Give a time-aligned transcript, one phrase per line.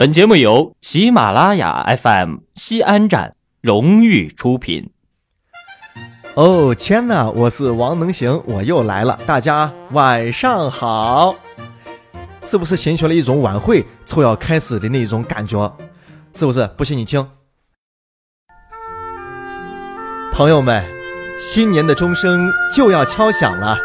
[0.00, 4.88] 本节目由喜马拉雅 FM 西安站荣誉出品。
[6.32, 11.34] 哦天哪，我是王能行，我又来了，大家晚上好。
[12.42, 15.70] 是不是形成了一种晚会就要开始的那种感觉？
[16.34, 16.66] 是不是？
[16.78, 17.28] 不信你听。
[20.32, 20.82] 朋友们，
[21.38, 23.76] 新年的钟声就要敲响了，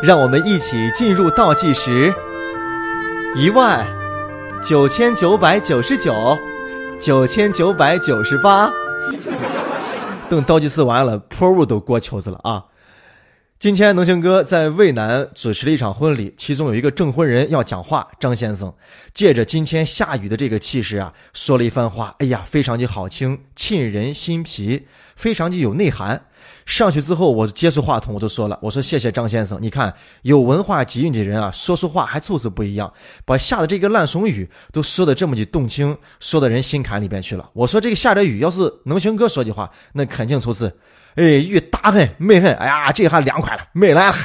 [0.00, 2.14] 让我们一起进入倒计时。
[3.34, 3.84] 一万
[4.62, 6.38] 九千九百九十九，
[7.00, 8.70] 九千九百九十八。
[10.28, 12.64] 等倒计时完了，破屋都过球子了啊！
[13.58, 18.72] 今天能行哥在渭南主持了一场婚礼，其中有一个证婚人要讲话，张先生
[19.14, 22.14] 借着今天下雨的这个气势啊，说了一番话。
[22.18, 24.86] 哎呀，非常的好听，沁人心脾，
[25.20, 26.20] 非常的有内涵。
[26.64, 32.92] 上去之后，我接触话筒，我就说了，我说谢谢张先生，你看有文化底蕴的人啊，说说话还就是不一样，
[33.24, 37.50] 把下的这个烂怂雨都说的这么的动听，说到人心坎里边去了。
[37.52, 40.72] 我说这个下着雨，要是能行哥说句话，那肯定就是，
[41.16, 44.16] 哎，雨大很美很，哎呀，这下凉快了，美来了。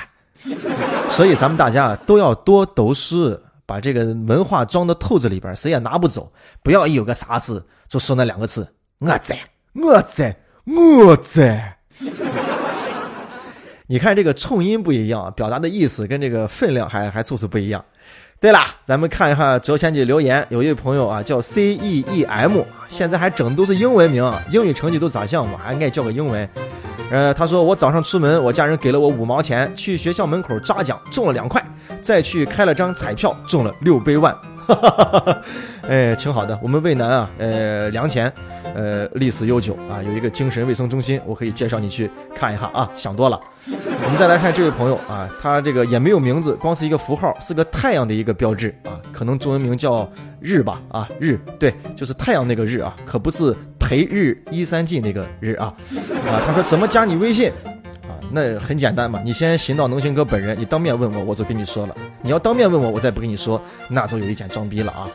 [1.09, 6.31] 所以咱们大家都要多读书，把这个文化装到肚子里边，谁也拿不走。
[6.61, 8.67] 不要一有个啥事就说那两个字，
[8.99, 9.39] 我在，
[9.73, 11.77] 我在，我在。
[13.87, 17.83] 你看这个冲音不一样，表达的意思跟这个分量还还就是不一样。
[18.39, 26.47] 对了，咱们看一下昨天的留言，有一位朋友啊叫 C E E M，现在还整的都是英文名，英语成绩都咋像嘛，还爱叫个英文。
[27.11, 31.63] 呃，他说我早上出门，我家人给了我五毛钱，去学校门口抓奖中了两块，
[32.01, 34.35] 再去开了张彩票中了六百万。
[34.67, 35.41] 哈哈哈哈
[35.87, 36.57] 哎，挺好的。
[36.61, 38.31] 我们渭南啊，呃，梁前，
[38.73, 42.89] 呃，历史悠久啊，有一个精神卫生中心，我可以介绍你去看一下啊。
[42.95, 43.39] 想多了。
[43.67, 55.73] 我们再来看这位朋友啊，他这个也没有名字，光是一个符号，是个太阳的一个标志啊，可能中文名叫日吧啊，日，对，就是太阳那个日啊，可不是培日一三季那个日啊。
[56.27, 57.51] 啊，他说怎么加你微信
[58.03, 58.17] 啊？
[58.31, 61.95] 那很简单嘛，你先寻到能行哥本人，你当面问我，我就跟你说了。
[62.23, 65.07] 你要当面问我，我再不跟你说，那就有一点装逼了啊。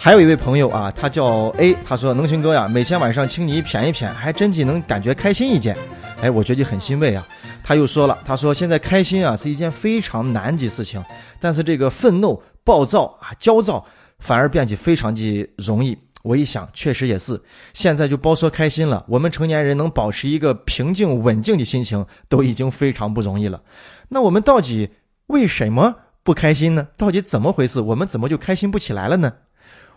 [0.00, 5.76] 还有一位朋友啊，他叫 A，他说能行哥呀，每天晚上请你谝一谝，还真就能感觉开心一点。
[6.20, 7.26] 哎，我觉得很欣慰啊。
[7.64, 11.02] 他又说了，他说现在开心啊是一件非常难的事情，
[11.40, 13.84] 但是这个愤怒、暴躁啊、焦躁
[14.20, 15.98] 反而变得非常的容易。
[16.22, 17.40] 我一想，确实也是。
[17.74, 23.60] 现在就别说开心了，我们成年人能保持一个平静稳静的心情，都已经非常不容易了。
[24.08, 24.90] 那我们到底
[25.26, 26.86] 为什么不开心呢？
[26.96, 27.80] 到底怎么回事？
[27.80, 29.32] 我们怎么就开心不起来了呢？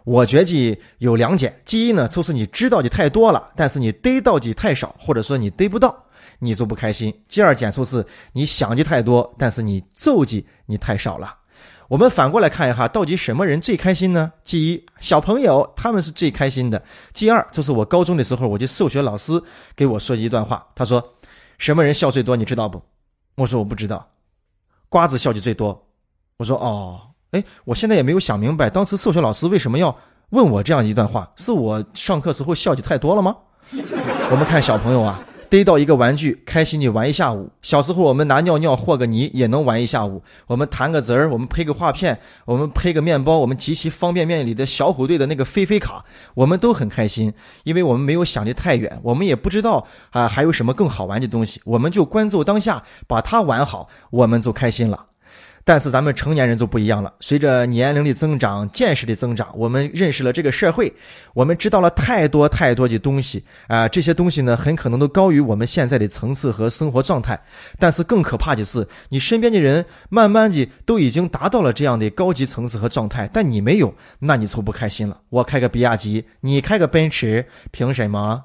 [0.04, 6.06] 我觉得有两点：第一呢，就是你知道的太多了，但是你得到的太少，或者说你得不到，
[6.40, 11.38] 你就不开心；第二点就是你想的太多，但是你做的你太少了。
[11.88, 14.32] 我们反过来看一下，到底什么人最开心呢？
[14.46, 16.80] 第一，小朋友他们是最开心的；
[17.14, 19.34] 第二，就是我高中的时候，我的数学老师
[19.76, 21.04] 给我说一段话，他说
[21.60, 22.82] ：“什么人笑最多，你知道不？”
[23.36, 24.10] 我说：“我不知道。”
[24.88, 25.86] 瓜子笑的最多。
[26.38, 27.02] 我说：“哦，
[27.32, 29.96] 哎，我现在也没有想明白，当时数学老师为什么要
[30.30, 31.30] 问我这样一段话？
[31.36, 33.36] 是我上课时候笑的太多了吗？”
[34.32, 35.24] 我们看小朋友啊。
[35.52, 37.52] 逮到一个玩具，开心的玩一下午。
[37.62, 40.24] 小时候我们拿尿尿和个泥也能玩一下午。
[40.48, 46.06] 我们弹个子儿，我们配个画片，我们配个面包，我们集齐方便面里的小虎队的那个飞飞卡，
[46.36, 47.34] 我们都很开心，
[47.66, 55.08] 因为我们没有想的太远，我们也不知道啊还有什么更好玩的东西，我们就关注当下，把它玩好，我们就开心了。
[55.64, 57.14] 但是咱们成年人就不一样了。
[57.20, 60.92] 随着年龄的增长、见识的增长，我们认识了这个社会，
[61.34, 63.88] 我们知道了太多太多的东西啊！
[63.88, 67.40] 这些东西呢，很可能都高于我们现在的层次和生活状态。
[67.80, 75.20] 但是更可怕的是，你身边的人慢慢的都已经达到了这样的高级层次和状态，但你没有，那你就不开心了。
[75.30, 78.44] 我开个比亚迪，你开个奔驰，凭什么？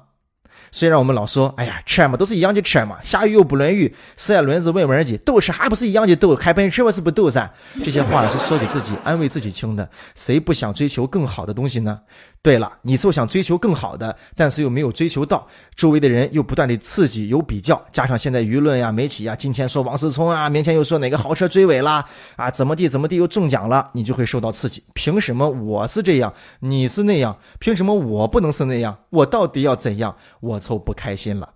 [0.71, 7.49] 虽然我们老说，哎呀，车嘛都是一样的车嘛，下雨又不淋雨，四个轮子稳稳的，斗车还不是一样的斗，开奔驰我是不斗噻。
[7.83, 11.99] 这些话是说给自己安慰自己听的，谁不想追求更好的东西呢？
[12.47, 15.45] 对了，你就想追求更好的，但是又没有追求到，
[15.75, 22.05] 周围的人又不断的刺激，有比较，加上现在舆论呀、媒体呀，今天说王思聪啊，明天又说哪个豪车追尾啦，
[22.37, 24.81] 啊，怎么地怎么地又中奖了，你就会受到刺激。
[24.93, 27.37] 凭什么我是这样，你是那样？
[27.59, 28.97] 凭什么我不能是那样？
[29.09, 30.15] 我到底要怎样？
[30.39, 31.49] 我就不开心了。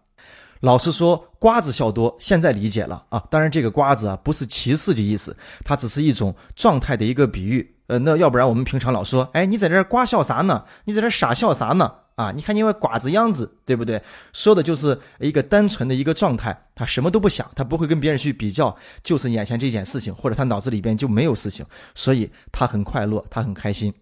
[0.59, 3.23] 老实说，瓜子笑多，现在理解了啊。
[3.31, 5.33] 当然，这个瓜子啊，不是歧视的意思，
[5.63, 7.75] 它只是一种状态的一个比喻。
[7.91, 10.63] 呃，那要不然我们平常老说，哎，你在这瓜笑啥呢？
[10.85, 11.91] 你在这傻笑啥呢？
[12.15, 14.01] 啊，你看你那瓜子样子，对不对？
[14.31, 18.73] 说的就是一个单纯的一个状态，他什么都不想，他不会跟别人去比较，
[19.03, 23.93] 就是眼前这件事情，或者他脑子里边就没有事情，所以他很快乐，他很开心。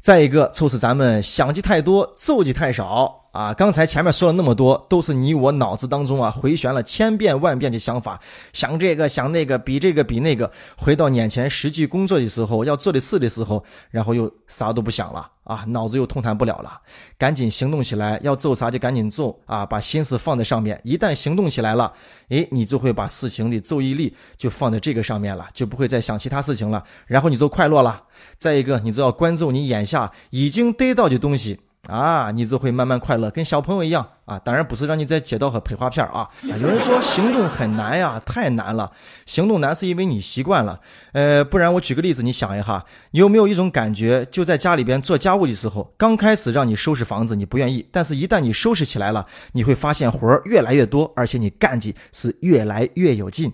[0.00, 3.52] 再一个，就是咱们想的太多，做的太少啊！
[3.52, 8.20] 刚才前面说了那么多，都是你我脑子当中啊回旋了千遍万遍的想法，
[8.52, 10.48] 想这个想那个，比这个比那个。
[10.76, 16.80] 回到眼前实际工作的时候，要做的事的时候，然后又啥都不想了啊，脑子又通弹不了了。
[17.18, 20.80] 赶紧行动起来，要做啥就赶紧做啊，把心思放在上面。
[20.84, 21.92] 一旦行动起来了，
[22.28, 28.00] 哎，你就会把事情的注意力就放在这个上面了，就不会再想其他事情了，然后你就快乐了。
[28.38, 34.38] 再一个，你就要关注你眼下已经得到的东西啊，你就会慢慢快乐，跟小朋友一样啊。
[34.38, 36.28] 当然不是让你在街道和配花片啊。
[36.42, 38.90] 有人说行动很难呀，太难了。
[39.26, 40.80] 行动难是因为你习惯了。
[41.12, 53.52] 呃，不然我举个例子，你想一下，你有没有一种感觉，就在家里边做家务的时候，刚开始让你收拾房子，你不愿意，但是一旦你收拾起来了，你会发现活儿越来越多，而且你干劲是越来越有劲。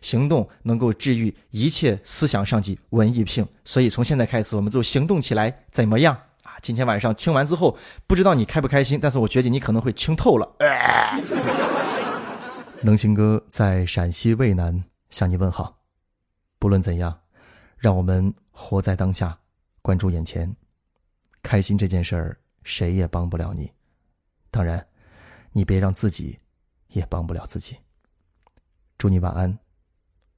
[0.00, 6.16] 行动能够治愈一切思想上的文艺病，所以从现在开始，我们就行动起来，怎么样？
[6.62, 7.76] 今天晚上清完之后，
[8.06, 10.56] 不知道你开不开心，但是我觉得你可能会清透了。
[12.80, 15.74] 能行哥在陕西渭南向你问好。
[16.60, 17.20] 不论怎样，
[17.76, 19.36] 让我们活在当下，
[19.82, 20.54] 关注眼前，
[21.42, 23.68] 开心这件事儿谁也帮不了你，
[24.50, 24.86] 当然，
[25.50, 26.38] 你别让自己
[26.88, 27.76] 也帮不了自己。
[28.96, 29.58] 祝你晚安。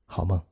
[0.07, 0.43] 好梦。